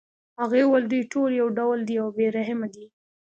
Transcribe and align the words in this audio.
هغې 0.41 0.61
ویل 0.65 0.85
دوی 0.91 1.03
ټول 1.13 1.29
یو 1.41 1.47
ډول 1.57 1.79
دي 1.87 1.95
او 2.03 2.07
بې 2.15 2.27
رحمه 2.37 2.67
دي 2.75 2.85